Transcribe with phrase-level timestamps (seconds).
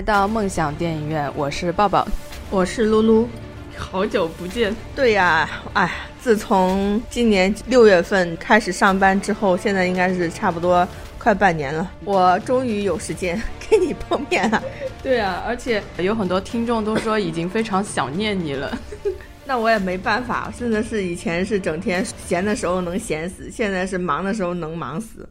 [0.00, 2.08] 来到梦想电影院，我是抱抱，
[2.48, 3.28] 我是露露，
[3.76, 4.74] 好久不见。
[4.96, 5.92] 对呀，哎，
[6.22, 14.62] 自从今年六月份开始上班之后，现在应该是差不多快半年了，我终于有时间跟你碰面了。
[15.02, 18.74] 对啊，而且有很多听众都说已经非常想念你了。
[19.44, 25.28] 那我也没办法，真的是以前是整天闲的时候能闲死，现在是忙的时候能忙死。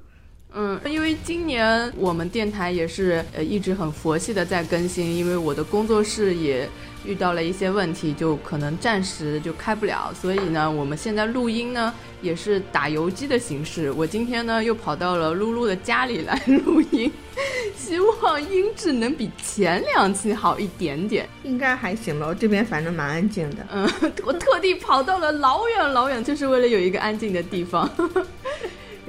[0.56, 6.68] 嗯，因为今年我们电台也是呃一直很佛系的在更新，因为我的工作室也
[7.06, 13.92] 遇到了一些问题，就可能暂时就开不了，所以呢，我们现在录音呢也是打游击的形式。
[13.92, 17.12] 我今天呢又跑到了露露的家里来录音，
[17.78, 22.26] 希望音质能比前两期好一点点，应该还行吧。
[22.28, 23.88] 我这边反正蛮安静的，嗯，
[24.26, 27.88] 我特地跑到了老远老远，就是为了有一个安静的地方。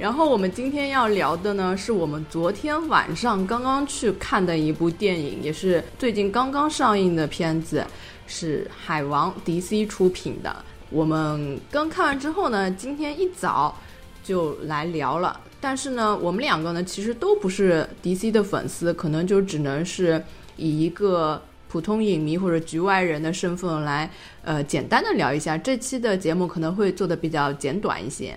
[0.01, 7.85] 然后我们今天要聊的呢，是我们昨天晚上刚刚去看的一部电影，也是最近刚刚上映的片子，
[8.25, 10.65] 是《海王》DC 出品的。
[10.89, 13.77] 我们刚看完之后呢，今天一早
[14.23, 15.39] 就来聊了。
[15.59, 20.19] 但是呢，我们两个呢，其实都不是 DC 的粉丝，可能就只能是
[20.57, 24.09] 以一个普通影迷或者局外人的身份来，
[24.41, 25.55] 呃，简单的聊一下。
[25.55, 28.35] 这期的节目可能会做的比较简短一些。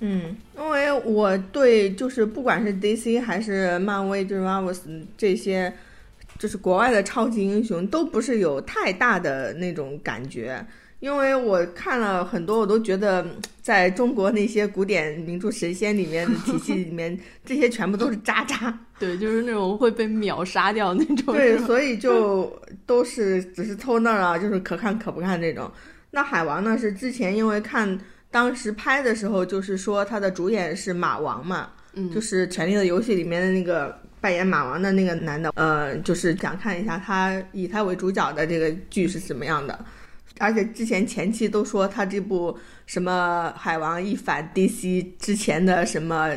[0.00, 4.76] 嗯，因为我对就是不管是 DC 还是漫威，就是 Marvel
[5.16, 5.72] 这些，
[6.38, 10.64] 就是国外的超级英雄，都不是有太大的那种感觉。
[11.00, 13.26] 因为我看了很多，我都觉得
[13.60, 18.76] 在中国那些古典名著神仙里面的体系里面， 这些全部都是渣渣。
[19.00, 21.34] 对，就是那种会被秒杀掉那种。
[21.34, 22.52] 对，所以就
[22.86, 25.68] 都是只是凑那儿啊，就是可看可不看那种。
[26.12, 27.98] 那海王呢，是之前因为看。
[28.30, 39.78] 当时拍的时候，就是说他的主演是马王嘛，嗯，就是《权力的游戏》里面的那个扮演马王的那个男的，呃，就是想看一下他以他为主角的这个剧是什么样的。
[40.38, 42.56] 而且之前前期都说他这部
[42.86, 46.30] 什么海王一反 DC 之前的什么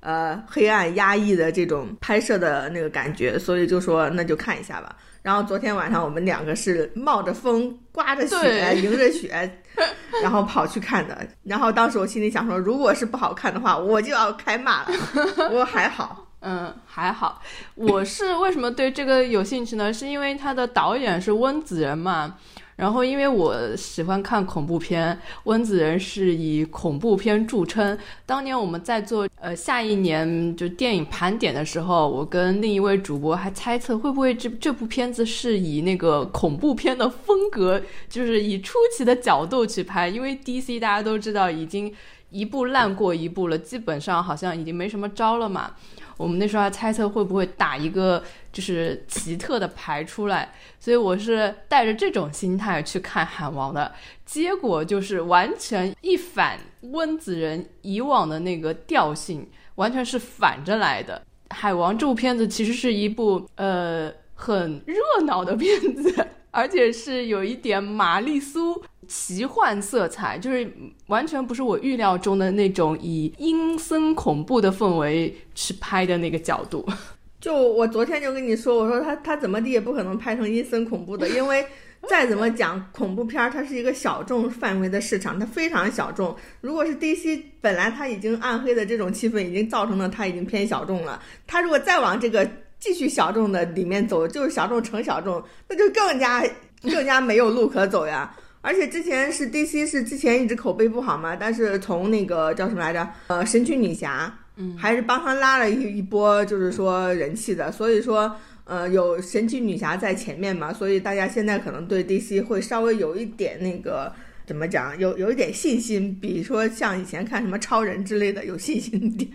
[0.00, 4.96] 呃黑暗压抑的这种拍摄的那个感觉，所以就说那就看一下吧。
[5.22, 9.62] 然后昨天晚上我们两个是冒着风、刮着雪、 迎着雪。
[10.22, 14.88] 然后跑去看的，然后当时我心里想说，如果是不好看的话，我就要开骂了。
[15.48, 17.40] 不过还好，嗯，还好。
[17.76, 19.92] 我是为什么对这个有兴趣呢？
[19.92, 22.36] 是因为他的导演是温子仁嘛。
[22.78, 27.98] 然后，因为我喜欢看恐怖片，温子仁是以恐怖片著称。
[28.24, 40.08] 当年我们在做呃下一年就电影盘点的时候，我跟另一位主播还猜测会不会这这部片子是以那个恐怖片的风格，就是以出奇的角度去拍。
[40.08, 41.92] 因为 DC 大家都知道已经
[42.30, 45.74] 一部烂过一部了，基本上好像已经没什么招了嘛。
[46.16, 48.20] 我们那时候还猜测会不会打一个
[48.52, 53.94] 就是奇特的牌出来，所以我是带着这种心态去看《海王》的，
[54.26, 61.22] 结果就是完全一反温子仁以往的那个调性，完全是反着来的。
[61.54, 68.82] 《海王》这部片子其实是一部呃很热闹的片子， 而且是有一点玛丽苏。
[69.08, 70.70] 奇幻色彩就是
[71.06, 76.86] 完全不是我预料中的那种以阴森恐怖的氛围去拍的那个角度。
[77.40, 81.64] 就我昨天就跟你说，我说他他怎么地也不可能拍成阴森恐怖的，因为
[82.08, 86.36] 再怎么讲恐怖片儿，它是一个小众范围的市场，它非常小众。
[86.60, 92.48] 如果是 DC 本来它已经暗黑的这种气氛已经造成了它已经偏小众了，它如果再往这个
[92.78, 96.44] 继续小众的里面走，就是小众成小众，那就更加
[96.82, 98.34] 更加没有路可走呀。
[98.68, 107.72] 而且之前是 DC 是之前一直口碑不好嘛，但是从那个叫什么来着，呃，神奇女侠，嗯，还是帮他拉了一一波，就是说人气的。
[107.72, 108.30] 所以说，
[108.64, 114.12] 呃，有神奇女侠在前面嘛，所以大家现在可能对 DC 会稍微有一点那个
[114.46, 119.30] 怎么讲，有有一点信心，比如说像以前看什么超人之类的有信心一点。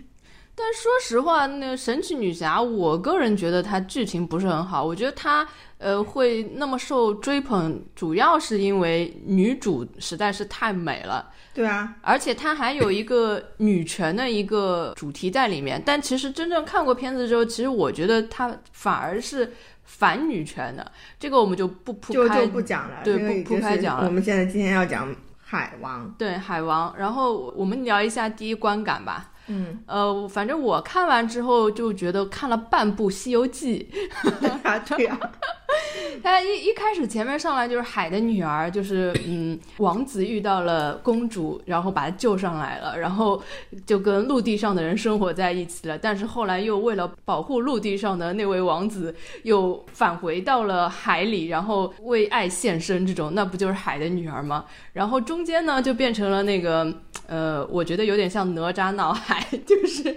[0.56, 5.46] 但说实话，那个神奇女侠，我个人觉得她剧情不是很好，我觉得她。
[5.76, 11.30] 呃，会那么受追捧，主要是因为女主实在是太美了。
[11.52, 15.82] 对啊，而且她还有一个女权的一个主题在里面。
[15.84, 19.52] 但其实真正看过片子之后，其实我觉得她反而是
[19.82, 20.90] 反女权的。
[21.20, 23.00] 这个我们就不铺开，就不讲了。
[23.04, 24.06] 对，不铺开讲了。
[24.06, 25.14] 我们现在今天要讲
[25.44, 26.14] 海王。
[26.16, 26.94] 对，海王。
[26.96, 29.32] 然后我们聊一下第一观感吧。
[29.48, 33.88] 嗯，呃，反正我看完之后就觉得看了半部《西游记》。
[34.40, 35.18] 对呀，对呀。
[36.22, 43.42] 他一一开始前面上来就是海的女儿，就是嗯，王子遇到了公主，然后把她救上来了，然后
[43.86, 45.98] 就跟陆地上的人生活在一起了。
[45.98, 54.64] 但是后来又为了保护陆地上的那位王子，又返回到了海里，然后为爱献身，这种那不就是海的女儿吗？
[54.92, 56.92] 然后中间呢就变成了那个
[57.26, 60.16] 呃，我觉得有点像哪吒闹海， 就是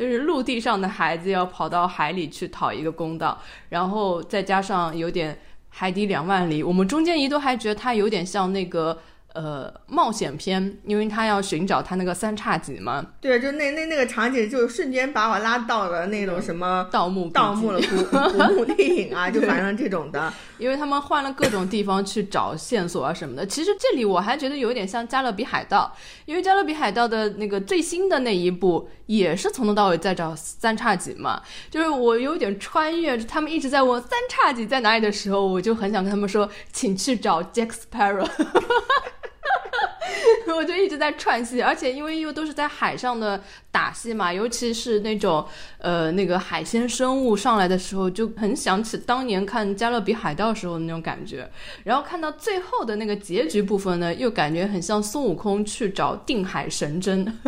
[0.00, 3.38] 就是陆地上的孩子要跑到海里去讨一个公道，
[3.68, 5.38] 然后再加上有点
[5.68, 8.98] 海底两万里，我们中间一度还觉得他有点像那个
[9.34, 17.96] 呃冒险片，因为他要寻找他那个三叉戟嘛，对，就那那那个场景，就瞬间把我拉到了那种什么盗墓盗墓了古
[18.32, 20.32] 古墓丽影啊，就反正这种的。
[20.58, 23.46] 因为他们换了各种地方去找线索啊什么的。
[23.46, 25.90] 其实这里我还觉得有点像《加勒比海盗》，
[26.26, 31.42] 因为《加勒比海盗》的那个最新的那一部也是从头到尾在找三叉戟嘛。
[31.68, 38.28] 就是我有点穿越，他们一直在问三叉戟在哪里的时候，我就很想跟他们说，请去找 Jack Sparrow。
[40.56, 45.46] 我就一直在串戏，而且因为又都是在海上的打戏嘛，尤其是那种
[45.78, 51.48] 呃那个海鲜生物上来的时候，就很想起当年看《加勒比海盗》时候的那种感觉。
[51.84, 57.38] 然后看到最后的那个结局部分呢，又感觉很像孙悟空去找定海神针。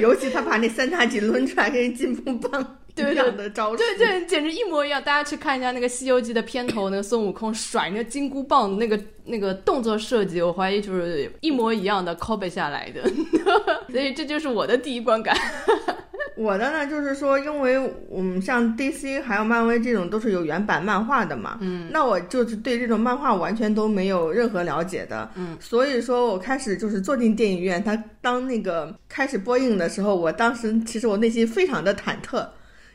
[0.00, 5.00] 尤其他把那三叉戟抡出来跟金箍棒 对一样的招式，对对，简直一模一样。
[5.00, 13.08] 大家去看一下那个《西游记》的片头，那个孙悟空甩那个金箍棒那个那个动作设计，我怀疑就是一模一样的 copy 下来的。
[13.92, 15.36] 所以这就是我的第一观感。
[16.38, 17.76] 我的呢，就是说，因为
[18.08, 32.46] 我们像 DC 还有漫威这种都是有原版漫画的嘛，嗯，那我就是对这种漫画完全都没有任何了解的，嗯，所以说我开始就是坐进电影院，他当那个开始播映的时候，我当时其实我内心非常的忐忑，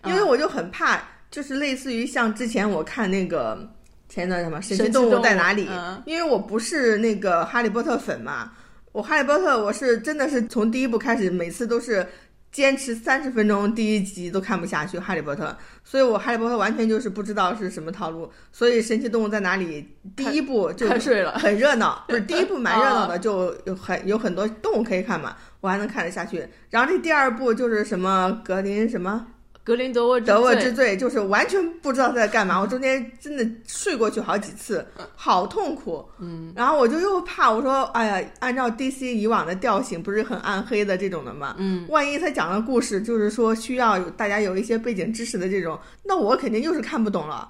[0.06, 3.70] 因为我就很怕，就是类似于像之前我看那个
[4.08, 5.68] 前段什么《神奇动物在哪里》，
[6.06, 8.54] 因为我不是那个哈利波特粉嘛，
[8.94, 12.08] 我哈利波特我是真的是从第一部开始，每次都是。
[12.54, 15.46] 坚持三十分钟，第一集都看不下去《哈利波特》，
[15.84, 18.32] 所以我《哈利波特》完全就是不知道是什么套路。
[18.52, 19.82] 所以《神奇动物在哪里》
[20.16, 26.48] 第一部 就睡了，很热闹，不是 第一部蛮热闹的，就有很有很多动物可以看嘛，我还能看得下去。
[26.70, 29.26] 然后这第二部就是什么格林什么。
[29.64, 36.06] 格林德沃德沃之罪就是完全不知道在干嘛，我中间真的睡过去好几次，好痛苦。
[36.20, 47.50] 嗯，然后我就又怕，我说，哎呀，按照 DC 以往的调性，不是很暗黑的这种的嘛，嗯，万一他讲的故事就是说需要大家有一些背景知识的这种，那我肯定又是看不懂了。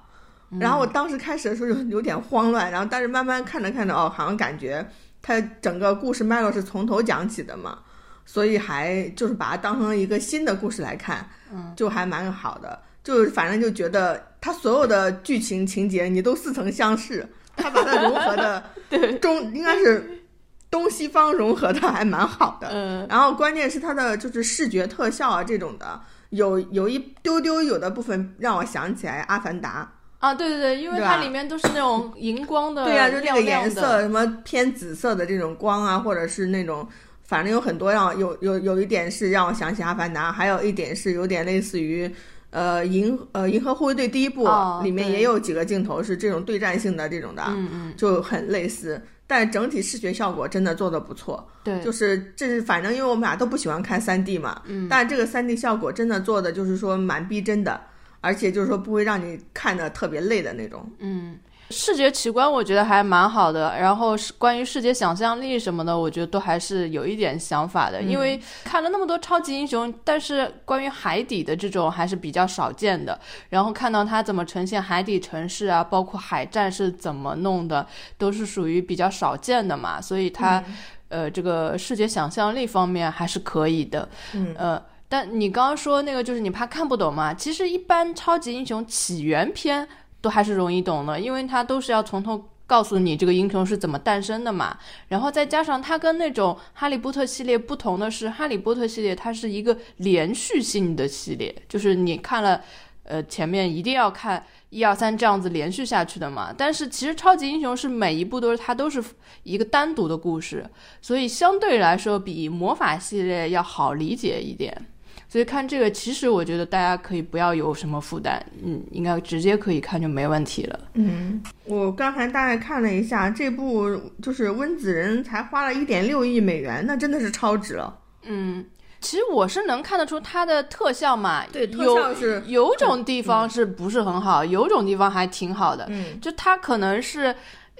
[0.59, 4.87] 然后我当时开始的时候就有点慌乱，然后但是慢慢看着看着，哦，好像感觉
[5.19, 7.79] 他整个故事脉络是从头讲起的嘛。
[8.25, 12.79] 所以还就是把它当成一个新的故事来看，嗯，就还蛮好的。
[13.03, 17.27] 就反正就觉得它所有的剧情情节你都似曾相识，
[17.57, 20.23] 它把它融合的 对中应该是
[20.71, 22.69] 东西方融合的还蛮好的。
[22.71, 25.99] 嗯，然后关键是它的就是视觉特效啊这种的，
[26.29, 29.91] 有有一丢丢有的部分让我想起来《阿凡达》
[30.25, 36.87] 啊，对对对，因为它里面都是那种荧光的， 对呀，就那个颜色什么偏紫色的这种光啊，或者是那种。
[37.33, 42.07] 反正有很多让有有有一点是让我想起《阿凡达》，还有一点是有点类似于，
[42.51, 44.47] 呃银呃银河护卫队第一部
[44.83, 51.43] 里面也有几个镜头是这种对战性的这种的，嗯嗯，就很类似，但整体视觉效果真的做的不错。
[51.63, 57.81] 对，就是这是反正因为我们俩都不喜欢看三 D 嘛，嗯，但这个三 D 效果真的做的就是说蛮逼真的，
[58.21, 61.35] 而且就是说不会让你看的特别累的那种，嗯。
[61.73, 68.01] 视觉奇观我觉得还蛮好的，然后是关于视觉想象力什么的，我觉得都还是有一点想法的。
[68.01, 73.19] 因为看了那么多超级英雄，但是关于海底的这种还是比较少见的。
[73.49, 77.85] 然后看到它怎么呈现海底城市啊，包括海战是怎么弄的，
[78.17, 79.99] 都是属于比较少见的嘛。
[79.99, 80.63] 所以它，
[81.09, 84.07] 呃，这个视觉想象力方面还是可以的。
[84.33, 87.33] 嗯，呃，但你刚刚说那个就是你怕看不懂嘛？
[87.33, 89.87] 其实一般超级英雄起源篇。
[90.23, 94.77] 都还是容易懂的，因为它都是要从头告诉你这个英雄是怎么诞生的嘛。
[95.09, 102.61] 然后再加上它跟那种哈利波特系列不同的是，哈利波特系列它是一个连续性的系列，就是你看了，
[103.03, 106.55] 呃，前面一定要看一二三这样子连续下去的嘛。
[106.57, 109.03] 但是其实超级英雄是每一部都是它都是
[109.43, 110.65] 一个单独的故事，
[111.01, 114.85] 所以相对来说比魔法系列要好理解一点。
[115.33, 120.79] 所以看这个，其实我觉得大家可以不要有什么负担，嗯，应该直接可以看就没问题了。
[120.93, 127.97] 嗯，我刚才大概看了一下，这部就是温子仁才花了一点六亿美元，那真的是超值了。
[128.25, 128.63] 嗯，
[129.01, 135.87] 其实我是能看得出它的特效嘛，对特效是有种地方是不是很好，有种地方还挺好的。
[135.89, 137.35] 嗯，就它可能是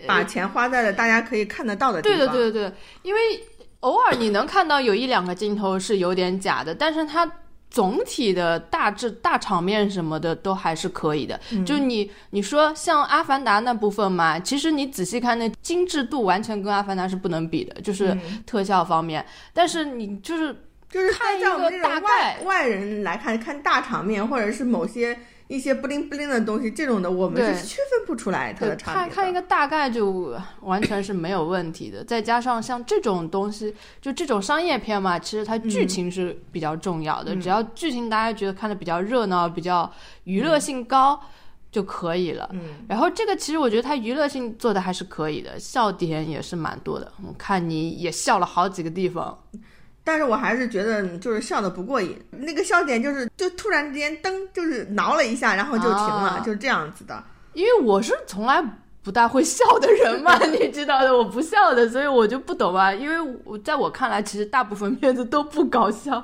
[0.07, 2.17] 把钱花在了大家可以看得到的地方。
[2.17, 3.19] 对对对对，因为
[3.81, 7.31] 偶尔你能看到有一两个镜头是有点假的，但是它
[7.73, 11.39] 总体的大致大场面什么的都还是可以的。
[11.65, 18.15] 就你你说像《阿凡达》那部分嘛，其实你仔细看那精致度完全跟《阿凡达》是不能比的，就是
[18.45, 19.25] 特效方面。
[19.53, 20.55] 但是你就是
[20.87, 29.07] 就是看一个大概外人来看，看大场面或者是某些一些不灵不灵的东西，这种的我们对是区分不出来它的差别的。
[29.07, 32.03] 看看一个大概就完全是没有问题的。
[32.03, 37.35] 再加上像这种东西，就这种商业片嘛，其实它剧情是比较重要的。
[37.35, 39.91] 只要剧情大家觉得看的比较热闹、比较
[40.23, 41.19] 娱乐性高。
[41.73, 47.11] 就可以了，嗯，然后这个其实我觉得它娱乐性做的还是可以的，笑点也是蛮多的。
[47.27, 49.35] 我看你也笑了好几个地方，
[50.03, 57.23] 但是我还是觉得就是笑的不过瘾，那个笑点就是就突然之间噔就是挠了一下，然后就停了，啊就是这样子的。
[57.53, 58.63] 因为我是从来
[59.03, 62.93] 不大会笑的人嘛， 你知道的，我不笑的，所以我就不懂啊。
[62.93, 66.23] 因为我在我看来，其实大部分片子都不搞笑，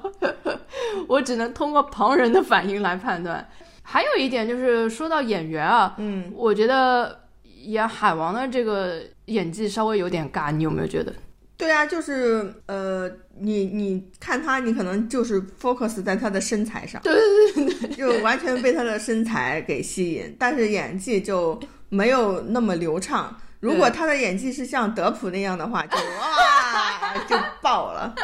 [1.07, 3.47] 我只能通过旁人的反应来判断。
[3.83, 7.19] 还有一点就是说到演员啊，嗯，我觉得
[7.63, 11.13] 演海王的这个演技稍微有点尬，你有没有觉得？
[11.59, 17.13] 对啊，就是呃，你你看他，你可能就是 focus 在他的身材上，对
[17.53, 23.35] 对对对，就完全被他的身材给吸引，但是演技就没有那么流畅。
[23.59, 28.15] 如果他的演技是像德普那样的话，就哇就爆了。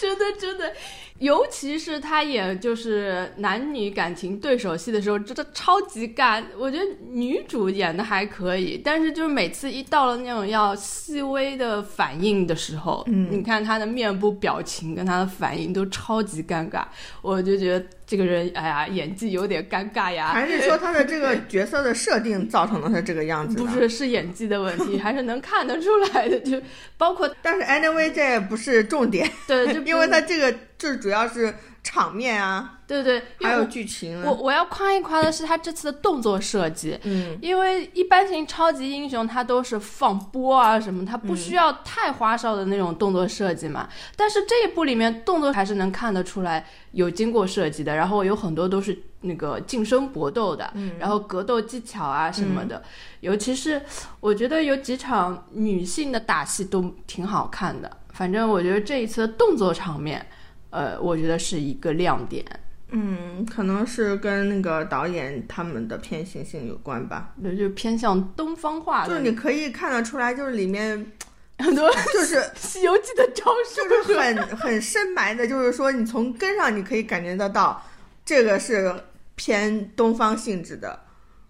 [0.00, 0.72] 真 的真的，
[1.18, 6.42] 尤其是他演就是男女感情对手戏的时候，真的超级尬。
[6.56, 16.84] 我觉得女主演的还可以，但是就是每次一到了那种要细微的反应的时候，嗯你看他的面部表情跟他的反应都超级尴尬，
[17.20, 20.28] 我就觉得这个人哎呀演技有点尴尬呀。
[20.28, 23.56] 还是说他的这个角色的设定造成了他这个样子？
[23.56, 26.60] 不是是演技的问题，还是能看得出来的，就
[26.96, 31.54] 包括但是 anyway 这也不是重点，对，就 因为他这个就是主要是
[31.90, 34.22] 场面啊，对对，还有剧情啊。
[34.26, 43.88] 我我要夸一夸的是他这次的动作设计，嗯，因为一般型超级英雄他都是放波啊什么，他不需要太花哨的那种动作设计嘛。
[44.14, 52.82] 但是这一部里面动作还是能看得出来有经过设计的，然后有很多都是那个近身搏斗的，然后格斗技巧啊什么的。
[53.20, 53.80] 尤其是
[54.20, 57.90] 我觉得有几场女性的打戏都挺好看的。
[58.12, 60.26] 反正我觉得这一次的动作场面，
[60.70, 62.44] 呃，我觉得是一个亮点。
[62.90, 67.34] 嗯，可能是跟那个导演他们的偏行性有关吧。
[67.36, 71.06] 那就偏向东方化的，就是你可以看得出来，就是里面
[71.58, 77.82] 很多就是《西游记》的招数，就是很 很深埋的，就是说你从根上你可以感觉得到，
[78.24, 78.94] 这个是
[79.34, 80.98] 偏东方性质的。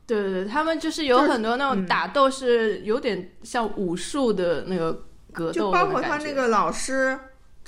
[0.06, 4.92] 对对对，他们就是有很多那种打斗是有点像武术的那个
[5.32, 7.16] 格斗就包括他那个老师，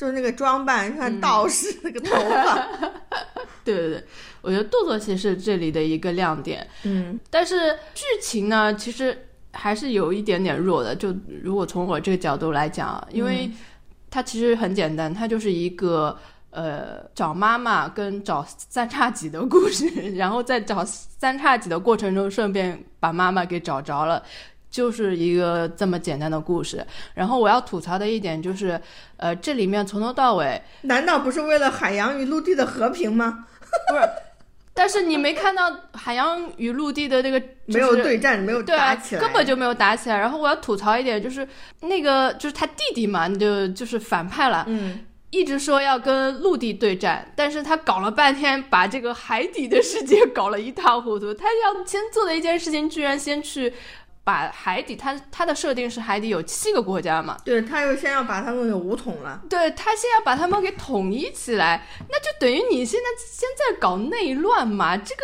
[0.00, 2.54] 就是那个装扮，看道士那个头发，
[3.62, 4.04] 对对对，
[4.40, 10.96] 我觉得动作戏是这里的一个亮点，嗯但是剧情呢，其实还是有一点点弱的。
[10.96, 13.50] 就如果从我这个角度来讲，因为
[14.10, 24.22] 它其实很简单，它就是一个呃找妈妈跟找三叉戟的故事， 然后在找三叉戟的过程中，顺便把妈妈给找着了。
[24.70, 28.80] 就是一个这么简单的故事，然后我要吐槽的一点就是，
[29.16, 33.46] 呃，这里面从头到尾难道不是为了海洋与陆地的和平吗？
[33.90, 34.08] 不是，
[34.72, 40.16] 但是你没看到海洋与陆地的那个、就是、没有对战，没有打起来，根本就没有打起来。
[40.18, 41.46] 然后我要吐槽一点，就是
[41.80, 45.00] 那个就是他弟弟嘛，就就是反派了，嗯，
[45.30, 51.34] 一直说要跟陆地对战，但是他搞了半天，把这个海底的世界搞了一塌糊涂。
[51.34, 53.72] 他要先做的一件事情，居然先去
[54.30, 59.42] 把海底，他他的设定是海底有七个国家嘛，对，他又先要把他们给武统了。
[59.50, 64.96] 对他先要把他们给统一起来，那就等于你现在现在搞内乱嘛？
[64.96, 65.22] 这个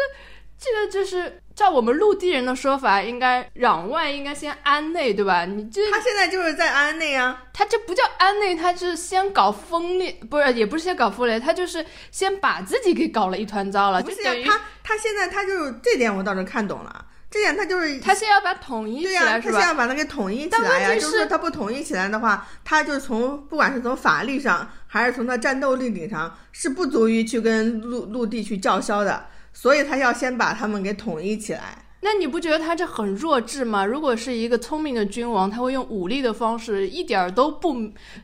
[0.58, 5.44] 这个就是照我们陆地人的说法，应该攘外应该先安内，对吧？
[5.44, 17.05] 你这他现在就是在安内啊，他这不叫安内，他是先搞分裂，不是也不是先搞分裂，他就是先把自己给搞了一团糟了，不就是等于他他现在他就这点我倒是看懂了，
[17.36, 19.52] 这点他就是他先要把统一起对呀、来，是吧？
[19.52, 31.84] 他现在把它给统一起但来呀、就是说他不统一起来的话，他就从不管是从法律上还是从他战斗力顶上，是不足以去跟陆陆地去叫嚣的，所以他要先把他们给统一起来。
[32.00, 33.84] 那你不觉得他这很弱智吗？
[33.84, 37.74] 如果是一个聪明的君王，他会用武力的方式，一点儿都不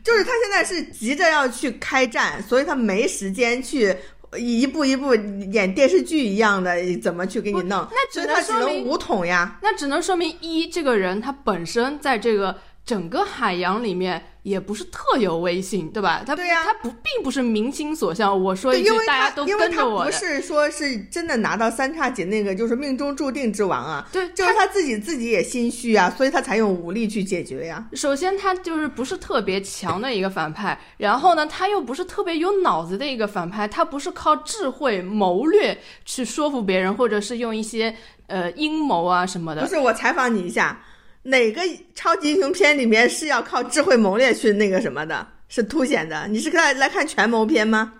[0.03, 3.95] 就是他现在是急着要去开战，所以他没时间去
[4.37, 5.15] 一步一步
[5.51, 9.59] 演电视剧一样的怎么去给你弄，那只能说明能武统呀。
[9.61, 16.21] 那只能说明一，这个人他本身在这个整个海洋里面也不是特有威信，对吧？
[16.25, 18.37] 他对呀他不并不是民心所向。
[18.43, 20.11] 我说，一句因为，大家都跟着我的。
[20.11, 27.87] 是说是真的拿到三叉戟那个就是命中注定之王啊，对，就是他自己自己也心虚啊，所以他才用武力去解决呀。
[27.93, 37.95] 首先他就是不是特别强的一个反派， 然后呢，他又不是特别有脑子的一个反派，他不是靠智慧谋略去说服别人，或者是用一些
[38.27, 39.61] 呃阴谋啊什么的。
[39.61, 40.83] 不是，我采访你一下，
[41.23, 41.61] 哪个
[41.95, 46.27] 超级英雄片里面是要靠智慧谋略去那个什么的，是凸显的？
[46.29, 47.93] 你是来来看权谋片吗？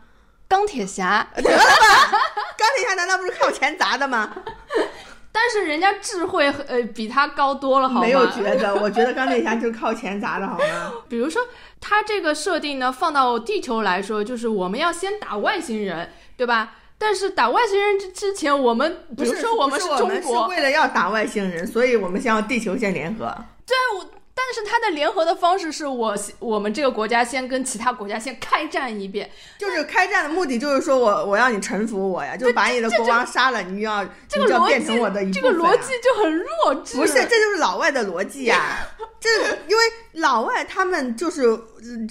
[0.48, 2.12] 钢铁侠，得了吧，
[2.58, 4.36] 钢铁侠难道不是靠钱砸的吗？
[5.32, 8.02] 但是人家智慧呃比他高多了，好吗？
[8.02, 10.94] 没有觉得，我觉得钢铁侠就是靠钱砸的，好吗？
[11.10, 11.42] 比如说，
[11.82, 16.76] 他这个设定呢，放到地球来说，就是我们要先打外星人，对吧？
[17.04, 23.26] 但是打外星人之之前，我们比不是如说我们是我们中国，是为了要打外星人，所以我们先要地球先联合。
[23.68, 24.06] 对，我
[24.46, 35.32] 但是他的联合的方式是我我们这个国家先跟其他国家先开战一遍，就是开战的目的就是说我我要你臣服我呀，就把你的国王杀了，你就要这个逻变成我的一。
[35.32, 36.98] 这个逻辑就很弱智。
[36.98, 38.86] 不是，这就是老外的逻辑呀、
[39.20, 39.30] 这
[39.68, 39.84] 因为
[40.14, 41.60] 老外他们就是，呃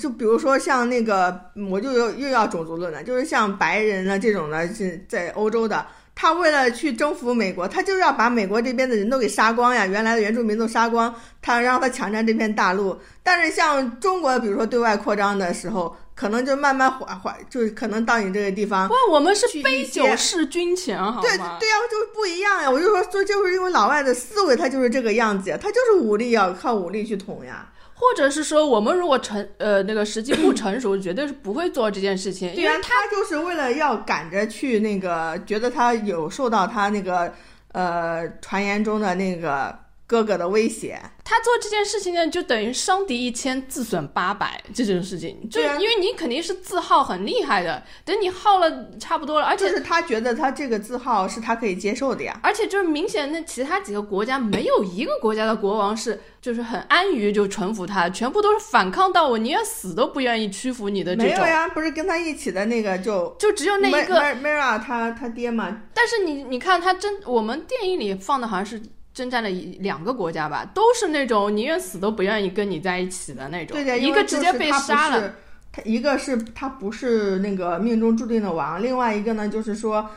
[0.01, 1.39] 就比如说像那个，
[1.71, 5.87] 我就又又要种族论了，就是像白人啊这种的，是在欧洲的，
[6.23, 12.97] 他为了去征服美国，他就是要把美国这边的人都给杀光呀，原来的原住民都杀光，他让他抢占这片大陆。
[13.25, 21.57] 但是像中国，比如说对外扩张的时候，可能就慢慢缓缓，就是可能到你这个地方不，我们是杯酒释军情，好对吗？
[21.59, 22.71] 对呀、就是不一样呀。
[22.71, 27.69] 我就说，说就是因为老外的思维，他就是这个样子呀，他就是武力要靠武力去统呀。
[28.03, 37.33] 或者是说，我们如果成呃那个时机不成熟，绝对是不会做这件事情，对呀、他就是为了要赶着去那个，觉得他有受到他那个
[37.71, 39.79] 呃传言中的那个
[40.13, 41.01] 哥哥的威胁。
[41.25, 52.39] 他做这件事情呢，就等于伤敌一千，自损八百这种事情，就因为你肯定是自耗很厉害的，等你耗了差不多了，而且就是他觉得他这个字号是他可以接受的呀。
[52.43, 61.31] 而且就是明显，那其他几个国家没有一个国家的国王是就是很安于就臣服他，全部都是反抗到我宁愿死都不愿意屈服你的这种。
[61.31, 68.83] 没有呀，不是跟他一起的那个就就只有那一个，Mira 他他爹嘛，但是你你看他真，我们电影里放的好像是
[69.15, 75.35] 征战了一两个国家吧，都是那种宁愿死都不愿意跟你在一起的那种，对对，一个直接被杀了。
[75.71, 80.09] 他一个是他不是那个命中注定的王，另外一个呢就是说，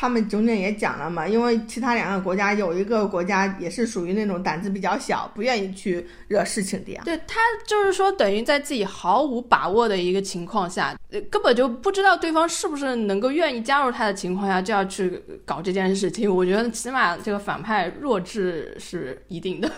[0.00, 7.02] 他们中间也讲了嘛，因为其他两个国家有一个国家也是属于那种胆子比较小，不愿意去惹事情的呀。
[7.04, 10.96] 对他就是说，等于在自己毫无把握的一个情况下，
[11.28, 16.32] 根本就不知道对方是不是能够愿意加入他的情况下，就要去搞这件事情。
[16.32, 19.68] 我觉得起码这个反派弱智是一定的。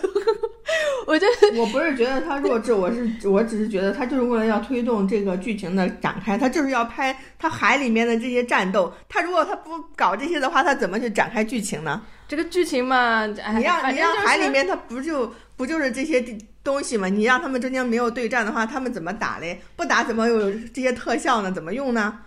[1.07, 8.93] 我觉得我不是觉得他弱智，我是我只是觉得他就是为了要推动这个剧情的展开，他就是要拍他海里面的这些战斗。
[9.09, 12.01] 他如果他不搞这些的话，他怎么去展开剧情呢？
[12.27, 16.23] 这个剧情嘛，哎，你让你让海里面他不就不就是这些
[16.63, 17.07] 东西吗？
[17.07, 19.61] 你让他们中间没有对战的话，他们怎么打嘞？
[19.75, 21.51] 不打怎么有这些特效呢？
[21.51, 22.19] 怎么用呢？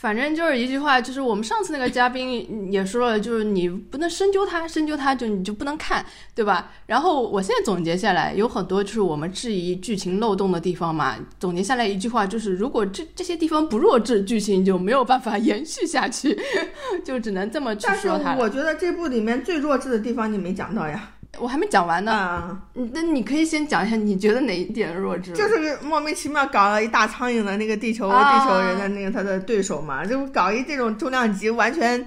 [0.00, 6.06] 反正就是一句话，就是我们上次那个嘉宾 也说了，就是你不能深究它，深究它就你就不能看，
[6.36, 6.70] 对吧？
[6.86, 11.16] 然后我现在总结下来，有很多就是我们质疑剧情漏洞的地方嘛。
[11.40, 16.38] 总结下来一句话就是，如果这这些地方不弱智，剧情就没有办法延续下去，
[17.04, 18.40] 就只能这么去但是说它了。
[18.40, 21.10] 我觉得这部里面最弱智的地方你没讲到呀。
[21.40, 25.32] 我还没讲完呢，啊、嗯那你可以先讲一下，你觉得哪一点弱智？
[25.32, 32.04] 就是莫名其妙搞了一大苍蝇的那个地球、啊地球人的那个他的对手嘛，就搞一这种重量级完全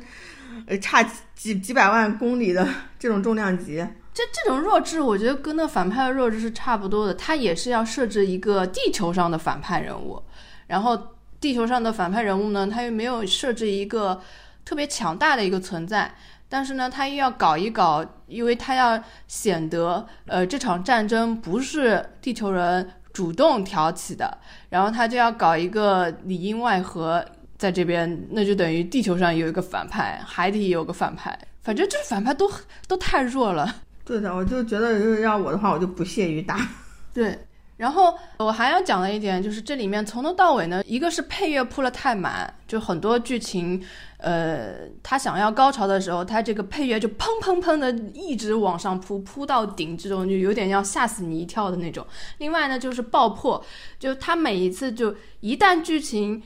[0.68, 1.04] 呃差
[1.36, 2.68] 几几百万公里的
[3.00, 3.86] 这种重量级。
[4.14, 7.14] 这这种弱智，我觉得跟那反派的弱智是差不多的。
[7.14, 10.22] 他也是要设置一个地球上的反派人物，
[10.68, 11.00] 然后
[11.40, 14.22] 地球上的反派人物呢，他又没有设置一个
[14.66, 16.14] 特别强大的一个存在，
[16.52, 24.38] 但是呢，他又要搞一搞，因为他要显得呃这场战争不是地球人主动挑起的，
[24.70, 27.26] 然后他就要搞一个里应外合。
[27.58, 32.52] 在这边，那就等于地球上有一个反派，海底有个反派，反正这反派都
[32.88, 33.76] 都太弱了。
[34.04, 36.58] 对的，我就觉得，如果要我的话，我就不屑于打。
[37.14, 37.38] 对，
[37.78, 43.80] 然后我还要讲的一点就是，这里面从头到尾呢，一个是配乐铺了太满，就很多剧情，
[44.22, 52.06] 呃，他想要高潮的时候，他这个配乐就砰砰砰的一直往上扑，扑到顶，这种就有点要吓死你一跳的那种。
[52.38, 53.64] 另外呢，就是爆破，
[54.00, 56.42] 就他每一次就一旦剧情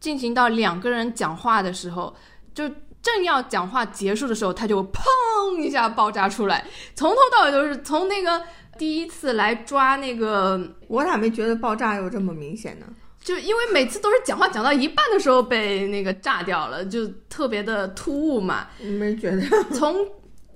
[0.00, 2.14] 进行到两个人讲话的时候，
[2.54, 2.68] 就
[3.02, 6.64] 正要讲话结束的时候，他就砰一下爆炸出来，
[6.94, 8.42] 从头到尾都是从那个。
[8.78, 12.86] 第一次来抓那个，我咋没觉得爆炸有这么明显呢？
[13.28, 18.68] 就因为每次都是讲话讲到一半的时候被那个炸掉了，就特别的突兀嘛。
[18.80, 19.42] 没觉得。
[19.74, 19.94] 从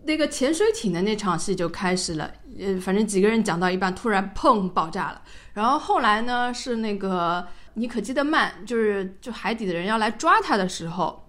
[0.04, 5.20] 那个潜水艇的那场戏就开始了，呃，反正几个人讲到一半，突然砰爆炸了。
[5.52, 11.21] 然后后来呢，是那个尼可基德曼，就是就海底的人要来抓他的时候。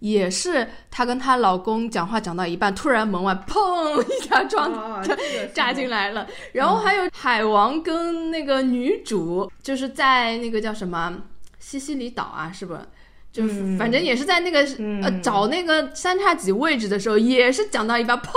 [0.00, 5.02] 也是她跟她老公讲话讲到一半，突然门外砰一下撞
[5.54, 6.26] 炸进来了。
[6.52, 11.16] 然后还有海王跟那个女主，就是在那个叫什么
[11.58, 12.76] 西西里岛啊，是不？
[13.32, 13.46] 就
[13.78, 14.60] 反正也是在那个
[15.02, 18.30] 呃找那个三叉戟位置的时候，也是讲到一半，砰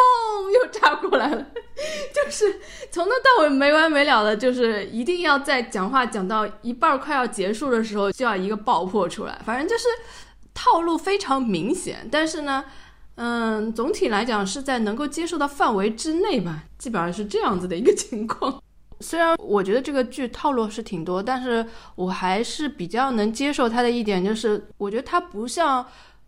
[0.53, 1.43] 又炸过来了。
[2.13, 2.59] 就是
[2.91, 9.39] 从头到尾没完没了的，就是一定要在讲话讲到一半快要结束的时候，就要一个爆破出来。
[9.45, 9.87] 反正就是。
[10.53, 12.63] 套路非常明显，但是呢，
[13.15, 18.61] 嗯，总体来讲是在能够接受的范围之内吧，基本上是这样子的一个情况。
[19.01, 25.85] 虽然我觉得这个剧套路是挺多，但是我还是比较能接受它的一点，就是我觉得它不像，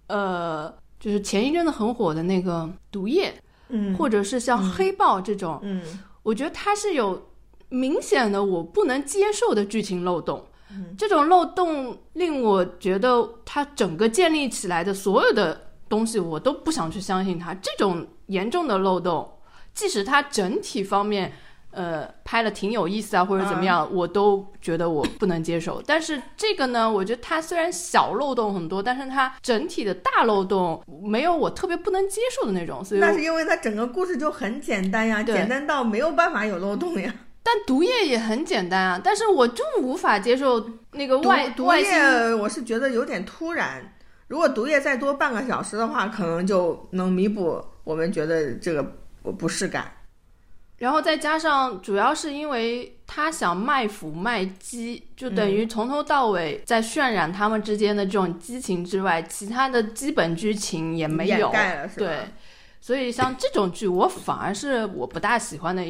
[0.08, 3.30] 呃，就是前一阵子很火的那个《毒液》，
[3.70, 5.82] 嗯，或者是像《黑豹》这种，嗯，
[6.24, 7.30] 我觉得它是有
[7.70, 10.46] 明显的我不能接受的剧情漏洞。
[10.98, 17.54] 这种漏洞令我觉得，它整个建立起来的所有的东西，我都不想去相信它。
[17.56, 19.40] 这种严重的漏洞，
[19.74, 21.32] 即使它整体方面，
[21.72, 25.82] 呃，拍的挺有意思啊，或者怎么样，我都觉得我不能接受。
[25.86, 32.84] 但是这个呢，我觉得它虽然小漏洞很多，但是它整体的大漏洞没有我特别不能接受的那种。
[32.84, 37.14] 所以那是因为它整个故事就很简单呀，简单到没有办法有漏洞呀。
[37.48, 43.94] 但毒液也很简单啊，但是我就无法接受那个外毒液，我是觉得有点突然。
[44.30, 48.82] 如果毒液再多半个小时的话，可能就能弥补我们觉得这个
[49.38, 49.92] 不适感。
[50.80, 61.52] 然后再加上，主要是因为他想卖腐卖鸡，就等于从头到尾在渲染他们之间的这种激情之外，其他的基本剧情也没有。
[61.96, 62.22] 对。
[62.86, 65.84] 所以像这种剧，我反而是我不大喜欢的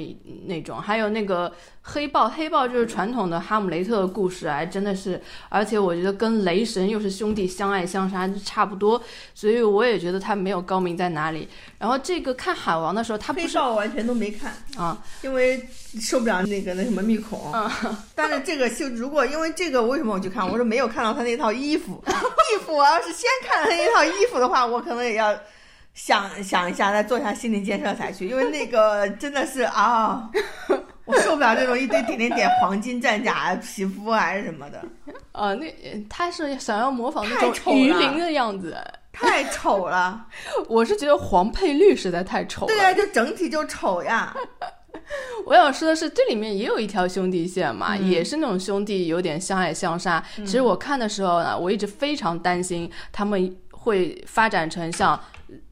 [0.46, 0.82] 那种。
[0.82, 9.02] 还有那个黑豹，黑豹就是传统的哈姆雷特的故事啊，真的是，而且我觉得跟雷神又是兄弟相爱相杀，差不多。
[9.34, 11.46] 所以我也觉得他没有高明在哪里。
[11.78, 15.62] 然后这个看海王的时候，他黑豹完全都没看啊，因为
[16.00, 17.52] 受不了那个那什么密孔。
[18.16, 20.50] 但是这个就如果因为这个，为什么我去看？
[20.50, 25.38] 我说没有看到他那套衣服，衣服我要是先看了他那套衣服的话，我可能也要。
[25.96, 30.30] 想想一下，再做一下心理建设才去，因为那个真的是啊，
[31.06, 34.84] 我受不了这种一堆点点点黄金战甲皮肤还是什么的。
[35.32, 35.74] 呃，那
[36.10, 38.78] 他是想要模仿那种鱼鳞的样子，
[39.12, 40.28] 太丑了。
[40.68, 42.68] 我是觉得黄配绿实在太丑了。
[42.68, 44.36] 对呀，就整体就丑呀。
[45.46, 50.24] 我想说的是，这里面也有一条兄弟线嘛，也是那种兄弟有点相爱相杀。
[50.38, 53.56] 其实我看的时候呢，我一直非常担心他们
[53.86, 55.18] 会发展成像。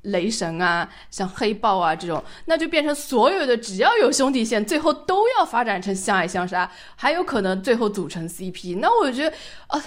[0.04, 8.78] 雷神啊，像黑豹啊这种，那就变成所有的只要有兄弟线，最后都要发展成相爱相杀，还有可能最后组成 CP。
[8.78, 9.84] 那我觉得啊，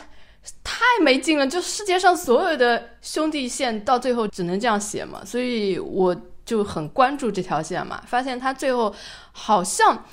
[0.65, 1.47] 太没劲了！
[1.47, 8.93] 就世界上所有的兄弟线到最后只能这样写嘛，所以我就很关注这条线嘛，发现他最后
[9.31, 10.05] 好像。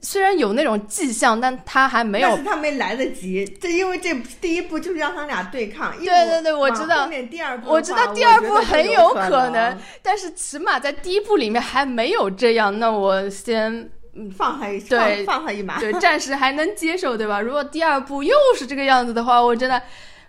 [0.00, 3.44] 虽然有那种迹象，但他还没有，但是他没来得及。
[3.60, 5.96] 这因为这第一步就是让他俩对抗。
[5.98, 7.04] 对对对，我知道。
[7.04, 12.78] 后面第二步，我知道第二步很有可能，但是起码在第一步里面还没有这样。
[12.78, 13.90] 那我先
[14.36, 17.40] 放他一对，放他一马，对，暂时还能接受，对吧？
[17.40, 19.82] 如果第二部又是这个样子的话，我真的。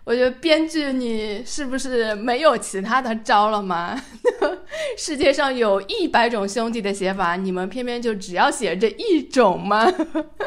[0.08, 4.02] 我觉得编剧你是不是没有其他的招了吗？
[4.98, 9.86] 世界上有一百种兄弟的写法，你们偏偏就只要写这一种吗？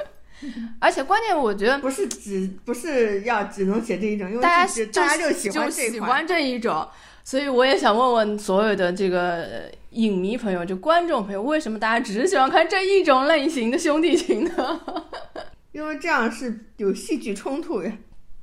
[0.81, 6.88] 而且关键我觉得不是只不是要只能写这一种，因为大家大家就喜欢喜欢这一种，
[7.23, 14.81] 所以我也想问问所有的这个影迷朋友，就观众朋友，为什么大家只喜欢看这一种类型的兄弟情呢？
[15.73, 17.92] 因为这样是有戏剧冲突呀。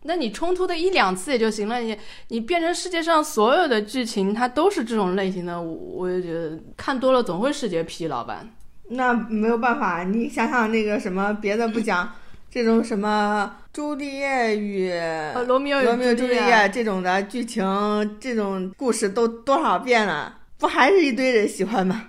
[0.08, 1.96] 那你冲突的一两次也就行了，你
[2.30, 8.42] 你变成世界上所有的剧情它都是这种类型的，我我也觉得看多了总会视觉疲劳吧。
[8.90, 12.10] 那没有办法，你想想那个什么别的不讲，
[12.50, 22.06] 这种什么朱丽叶与呃，罗密欧罗密欧与朱丽叶这种的剧情，这种故事都多少遍了，不还是一堆人喜欢吗？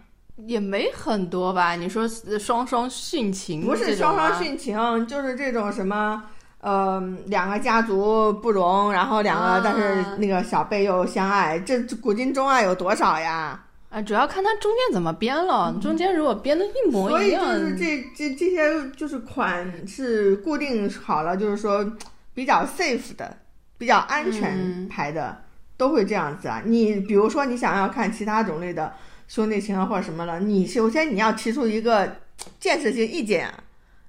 [0.47, 1.75] 也没很多吧？
[1.75, 6.23] 你说双双殉情，不是双双，殉情，就是这种什么。
[6.61, 13.65] 呃，两个家族不容，然后两个、啊但是那个小辈又相爱，这古今中外有多少呀？
[13.91, 15.73] 啊，主要看它中间怎么编了。
[15.81, 21.91] 中间如果编的一模一样所以就，是这这这些就是款是固定好了，就是说
[22.35, 23.37] 比较 safe 的、
[23.79, 25.41] 比较安全嗯牌的、
[25.77, 26.61] 都会这样子啊。
[26.67, 28.93] 你比如说你想要看其他种类的
[29.29, 32.17] 兄弟情啊或者什么了，你首先你要提出一个
[32.59, 33.55] 建设性意见啊。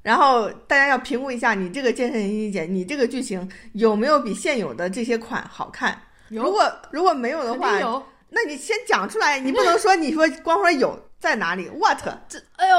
[0.09, 6.01] 然后大家要评估一下你这个建设性意见，你这个剧情有没有比现有的这些款好看？
[6.29, 8.03] 有如果如果没有的话，有。
[8.31, 12.75] 那你先讲出来，你不能说你说光说有在哪里， what，这哎呦，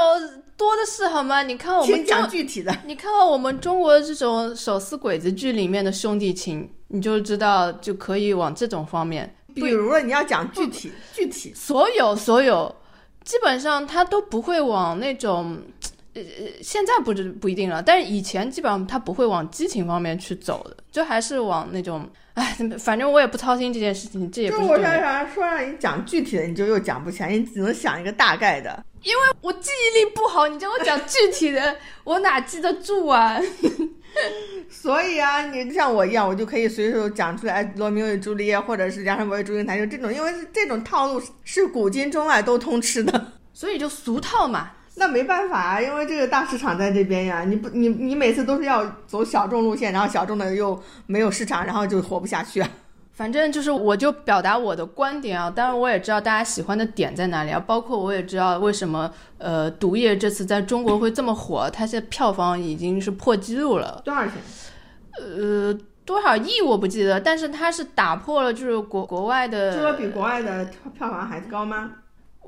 [0.57, 1.41] 多的是好吗？
[1.41, 2.75] 你看我们讲具体的。
[2.85, 9.33] 你看看我们中国这种手撕鬼子剧里面的兄弟情，你就知道就可以往这种方面。
[9.55, 12.75] 比如说你要讲具体具体，所有所有，
[13.23, 15.61] 基本上他都不会往那种，
[16.13, 16.21] 呃，
[16.61, 28.83] 现在不知不一定了，但是以前基本上他不会往激情方面去走的，就还是往那种，哎，反正我也不操心这件事情，这也就是我不是对我想让说让你讲具体的，你就又讲不起来，你只能想一个大概的。
[29.03, 33.39] 因为我记忆力不好，你叫我讲具体的，我哪记得住啊？
[34.69, 43.33] 所以啊，你像我一样，我就可以随手讲出来哎罗密欧与朱丽叶，或者是梁山伯与祝英台，就这种，因为这种套路是古今中外都通吃的。
[43.53, 44.71] 所以就俗套嘛。
[45.01, 52.69] 那没办法啊，因为这个大市场在这边呀，你不你你每次都是要走小众路线，然后小众的又没有市场，然后就活不下去啊。
[53.11, 55.49] 反正就是，我就表达我的观点啊。
[55.49, 57.59] 当然，我也知道大家喜欢的点在哪里啊。
[57.59, 64.03] 包括我也知道为什么呃，毒液这次在中国会这么火，它现在票房已经是破纪录了。
[64.05, 64.33] 多少钱？
[65.19, 71.89] 呃，多少亿我不记得，但是它是打破了就是国国外的，这个比国外的票房还高吗？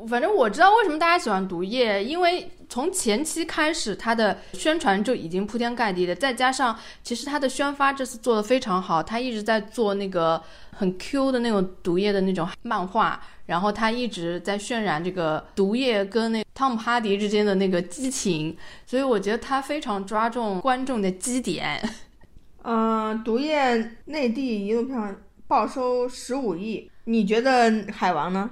[0.09, 21.79] 反正我知道为什么大家喜欢毒液，因为从前期开始，它的宣传就已经铺天盖地的，再加上其实它的宣发这次做的非常好，它一直在做那个很 Q 的那种毒液的那种漫画，然后它一直在渲染这个毒液跟那汤姆哈迪之间的那个激情，所以我觉得它非常抓重观众的基点。
[22.63, 25.15] 嗯、 毒液内地一路票房
[25.47, 28.49] 报收十五亿，你觉得海王呢？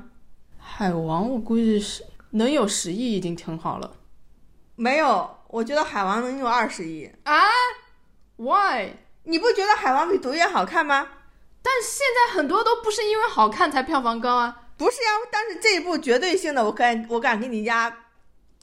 [0.74, 3.98] 海王我估计是能有十亿已经挺好了
[4.76, 7.12] 没有，我觉得海王能有二十亿。
[7.24, 7.44] 啊
[8.38, 8.94] ？Why？
[9.26, 11.08] 你不觉得海王比毒液好看吗？
[11.62, 14.70] 但现在很多都不是因为好看才票房高啊。
[14.78, 17.96] 不是呀，但是这一部绝对性的，我敢我敢给你压，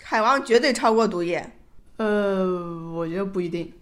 [0.03, 1.53] 海王绝对超过毒液，
[1.99, 2.44] 呃，
[2.92, 3.73] 我觉得不一定，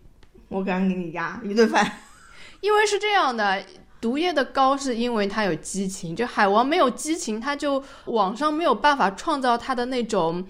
[0.49, 1.91] 我敢给你压一顿饭。
[2.61, 3.65] 因为是这样的，
[4.01, 10.45] 毒液的高是因为它有激情，就海王没有激情，他就网上没有办法创造他的那种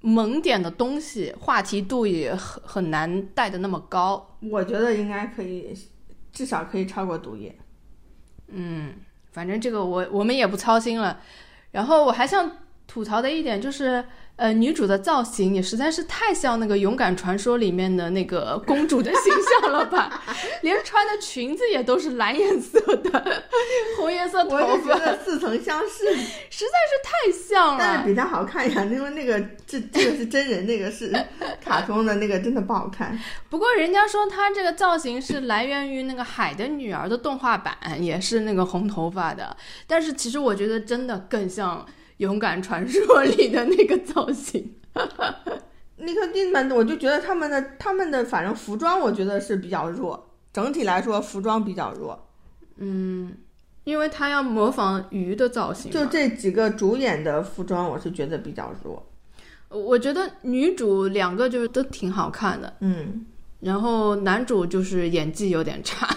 [0.00, 4.36] 萌点的东西，话题度也很很难带的那么高。
[4.50, 5.76] 我觉得应该可以，
[6.32, 7.56] 至少可以超过毒液。
[8.48, 8.94] 嗯，
[9.32, 11.20] 反正这个我我们也不操心了。
[11.72, 12.50] 然后我还想
[12.86, 14.04] 吐槽的一点就是，
[14.36, 20.22] 呃，女主的造型也实在是太像那个《勇敢传说》里面的那个公主的形象了吧，
[20.60, 23.42] 连穿的裙子也都是蓝颜色的，
[23.96, 26.14] 红颜色头我就觉发，得似曾相识，
[26.50, 27.78] 实在是太像了。
[27.78, 31.10] 但是比她好看呀，因为那个这这个是真人，那个是
[31.64, 33.18] 卡通的，那个真的不好看。
[33.48, 39.56] 不过人家说她这个造型是来源于那个《海的女儿》的动画版，也是那个红头发的。
[39.86, 41.78] 但是其实我觉得真的更像
[42.18, 43.00] 《勇敢传说》
[43.36, 44.74] 里的那个造型。
[45.96, 50.30] 尼克丁们，我就觉得他们的他们的反正服装，我觉得是比较弱。
[50.52, 52.28] 整体来说，服装比较弱。
[52.78, 53.32] 嗯
[53.84, 59.06] 因为他要模仿鱼的造型，就这几个主演的服装，我是觉得比较弱。
[59.68, 63.24] 我觉得女主两个就是都挺好看的，嗯，
[63.60, 66.08] 然后男主就是演技有点差。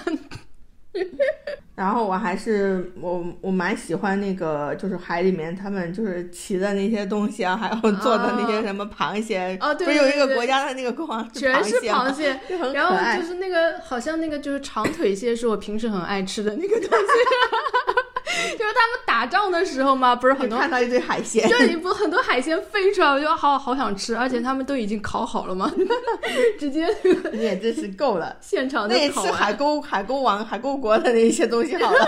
[1.76, 9.58] 然后我还是我我蛮喜欢那个，就是海里面他们就是骑的那些东西啊，还有做的那些什么螃蟹。
[9.62, 12.38] 哦对不是有一个国家的那个国王全是螃蟹，
[12.74, 13.26] 然后就。
[13.26, 16.90] 是那个好像那个就是长腿蟹是我平时很爱吃的那个东西，
[18.58, 25.72] 就是他们打仗的时候嘛，不是很多看到一堆海鲜， 这里不很多海鲜飞出来，我就好好想吃，而且他们都已经烤好了嘛，
[26.60, 26.88] 直接
[27.32, 28.36] 你也真是够了。
[28.42, 32.08] 现场就那你烤海沟海沟王海沟国的那些东西好了。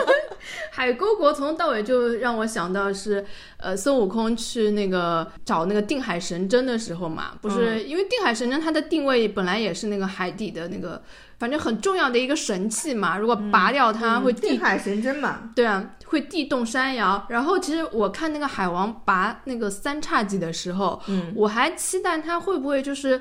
[0.71, 3.23] 海沟国从头到尾就让我想到是，
[3.57, 11.01] 呃，孙悟空去那个找那个定海神针的时候嘛，不是、因为定海神针它的定位本来也是那个海底的那个，
[11.41, 17.25] 反正很重要的一个神器嘛，如果拔掉它会地定海神针嘛，对啊，会地动山摇。
[17.29, 23.19] 然后其实我看那个海王拔那个三叉戟的时候，嗯，我还期待他会不会就是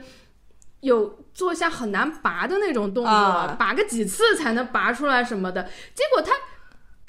[0.81, 5.63] 有做一下很难拔的那种动作，啊拔个几次才能拔出来什么的。
[5.95, 6.33] 结果他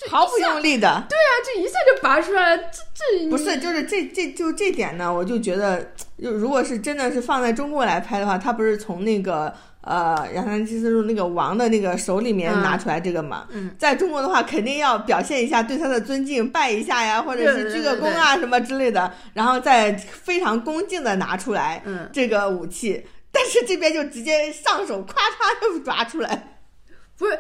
[0.10, 1.06] 毫不用力的。
[1.10, 26.60] 对啊，这一下就拔出来了，这这不是，就是这这就这点呢，我就觉得，就如果是真的是放在中国来拍的话，他不是从那个呃《阳山七思路》那个王的那个手里面嗯拿出来这个嘛，嗯在中国的话，肯定要表现一下对他的尊敬，拜一下呀，或者是鞠个躬啊什么之类的，然后再非常恭敬的拿出来嗯，这个武器，但是这边就直接上手，咔嚓就抓出来，
[27.18, 27.40] 不是。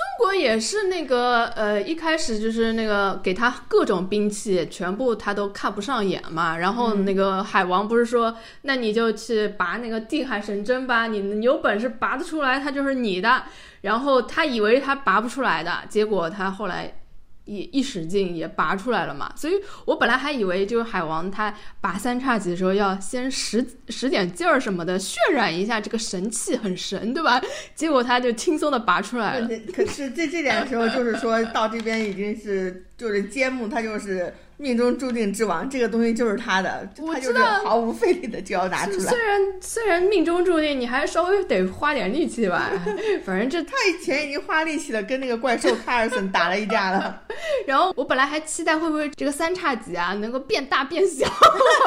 [0.00, 6.56] 中国也是那个呃，一开始就是那个给他各种兵器，全部他都看不上眼嘛。
[6.56, 13.42] 然后那个海王不是说，那你就去拔那个定海神针吧，你有本事拔得出来，它就是你的。
[13.82, 16.99] 然后他以为他拔不出来的，结果他后来
[17.44, 19.32] 一一使劲也拔出来了嘛。
[19.36, 27.40] 所以我本来还以为就是海王他拔三叉戟的时候要先使使点劲儿什么的，渲染一下这个神器很神，对吧？
[27.74, 29.48] 结果他就轻松的拔出来了。
[29.74, 38.98] 可是这这点的时候，就是说到这边已经是就是揭幕，他就是命中注定之王，这个东西就是他的，他就是毫无费力的就要拿出来。
[38.98, 42.70] 虽然虽然命中注定，你还稍微得花点力气吧。
[43.24, 47.22] 反正这，他以前已经花力气了，跟那个怪兽卡尔森打了一架了。
[47.66, 51.26] 然后我本来还期待会不会这个三叉戟啊能够变大变小，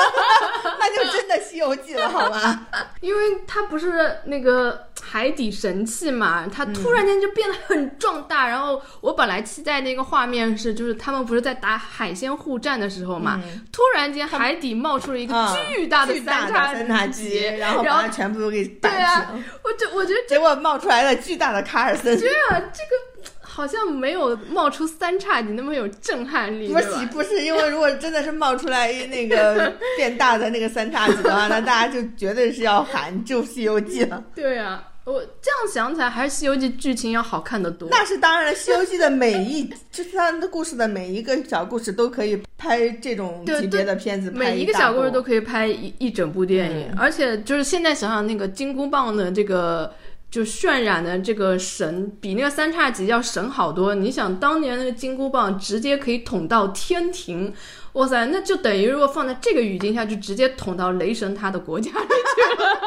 [0.79, 2.67] 那就真的《西游记》了，好吗？
[3.01, 8.47] 因为它不是那个海底神器嘛，它突然间就变得很壮大。
[8.47, 13.39] 然后我本来期待那个画面是，就是他们不是在打海鲜互战的时候嘛，
[13.71, 16.47] 突然间海底冒出了一个啊巨大的三
[16.87, 34.23] 叉戟，然后把它全部都给对扳啊。，我就我觉得结果冒出来了巨大的卡尔森，对啊，这个好像没有冒出三叉戟那么有震撼力，不是不是，因为如果真的是冒出来那个变大的那个三叉戟的话，那大家就绝对是要喊救《西游记》了。
[34.33, 37.89] 对啊，我这样想起来，还是《西游记》剧情要好看的多。
[37.91, 49.93] 那是当然了，《西游记》的每一 就是它的故事的每一个小故事都可以拍这种级别的片子，拍每一个小故事都可以拍一一整部电影，而且就是现在想想那个金箍棒的这个。
[50.33, 53.93] 就渲染的这个神比那个三叉戟要神好多。
[53.93, 57.53] 你想当年那个金箍棒直接可以捅到天庭，
[57.91, 62.79] 哇塞，那就等于如果放在这个语境下，就直接捅到雷神他的国家里去了。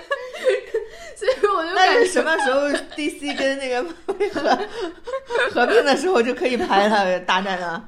[1.40, 3.82] 所以我就那是感觉什么时候 DC 跟那个
[4.32, 4.58] 合
[5.52, 7.84] 合并的时候就可以拍了大战了？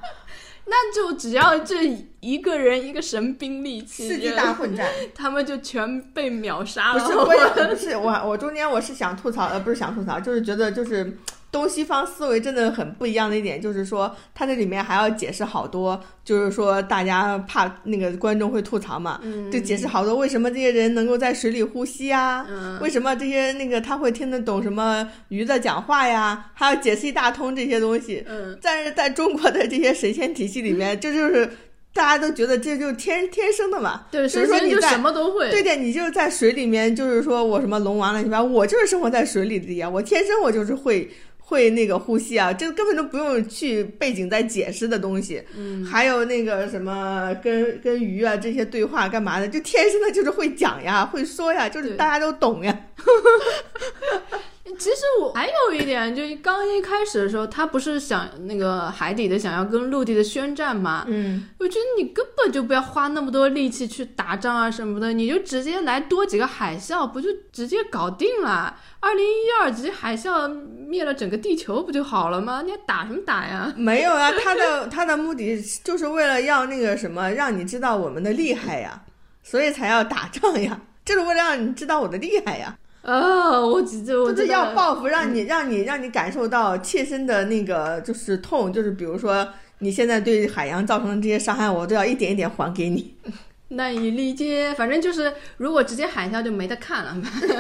[0.71, 1.77] 那就只要这
[2.21, 4.87] 一个人一个神兵利器，世纪大混战。
[5.15, 7.01] 他们就全被秒杀了。
[7.01, 11.17] 不是，我也不是我，我中间我是想吐槽，呃，不是想吐槽，就是觉得就是
[11.51, 28.23] 东西方思维真的很不一样的一点，就是说它这里面还要解释好多，就是说大家怕那个观众会吐槽嘛，嗯就解释好多为什么这些人能够在水里呼吸啊，嗯为什么这些那个他会听得懂什么鱼的讲话呀，还要解释一大通这些东西。
[28.29, 31.49] 嗯，但是在中国的这些神仙体系里面， 这就是
[31.95, 35.51] 大家都觉得这就是天天生的嘛，对，就是神仙就说你在什么都会。
[35.51, 41.09] 对的，你就是在水里面，就是说我什么龙王乱七八糟，我就是生活在水里的呀，我天生我就是会
[41.49, 45.43] 会那个呼吸啊，这个根本都不用去背景再解释的东西。
[45.57, 52.79] 嗯，还有那个什么跟跟鱼啊这些对话干嘛的，就天生的就是会讲呀，会说呀，就是大家都懂呀。
[54.77, 61.05] 其实我还有一点，就刚一开始的时候，他不是想那个海底的想要跟陆地的宣战嘛？
[61.09, 68.77] 嗯，我觉得你根本就不要花那么多力气去打仗啊什么的，你就直接来多几个海啸，不就直接搞定了？
[69.01, 72.63] 二零一二级海啸灭了整个地球不就好了吗？
[72.63, 73.73] 你还打什么打呀？
[73.77, 79.03] 没有啊，他的他的目的就是为了要那个什么，让你知道我们的厉害呀，
[79.43, 82.77] 所以才要打仗呀，就是为了让你知道我的厉害呀。
[83.09, 89.49] 啊，我只就我就是要报复，让你让你让你感受到切身的那个就是痛，就是比如说
[89.79, 93.15] 你现在对海洋造成的这些伤害，我都要一点一点还给你。
[93.69, 97.17] 难以理解，反正就是如果直接喊一下就没得看了，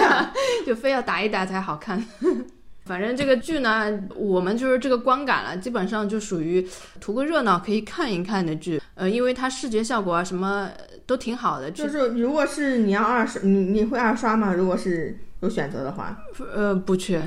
[0.66, 2.02] 就非要打一打才好看。
[2.84, 6.66] 反正这个剧呢，我们就是这个观感了，基本上就属于
[6.98, 8.80] 图个热闹可以看一看的剧。
[8.94, 10.70] 呃，因为它视觉效果啊什么
[11.08, 14.52] 都挺好的，就是如果是你要二刷，你你会二刷吗？
[14.52, 16.16] 如果是有选择的话，
[16.54, 17.18] 呃不去。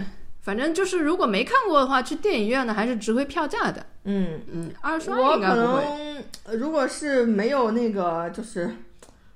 [0.41, 3.86] 反正就是如果没看过的话，去电影院呢还是值回票价的。
[4.03, 5.41] 嗯，嗯，二刷我可。
[5.41, 8.69] 能呃如果是没有那个就是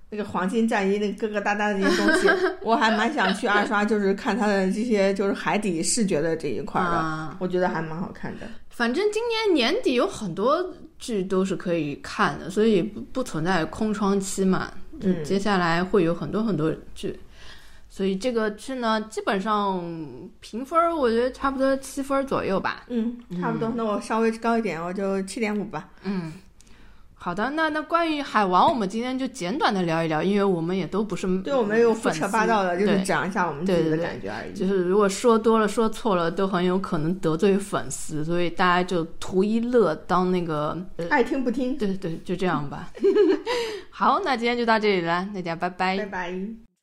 [0.09, 2.29] 那个黄金战衣那个疙疙瘩瘩的那些东西，
[2.61, 8.47] 我还蛮想去二刷，就是看它的这些就是海底视觉的这一块儿的，啊我觉得还蛮好看的。
[8.69, 14.71] 反正今年年底有很多剧都是可以看的，所以不不存在空窗期嘛。
[14.99, 17.19] 就嗯接下来会有很多很多剧，
[17.89, 19.83] 所以这个剧呢，基本上
[20.39, 22.85] 评分儿我觉得差不多七分儿左右吧。
[22.87, 23.69] 嗯，差不多。
[23.75, 25.89] 那我稍微高一点，我就七点五吧。
[26.03, 26.31] 嗯，
[27.25, 34.53] 好的，那那关于海王，我们今天就简短的聊一聊，因为我们也都不是对，我们有胡扯八道的，就是对讲一下我们自己的感觉而已。
[34.53, 42.91] 就是如果说多了、说错了，都很有可能得罪粉丝，所以大家就图一乐，当那个，呃爱听不听，对对，就这样吧。
[43.89, 46.74] 好，那今天就到这里了，大家拜拜拜拜。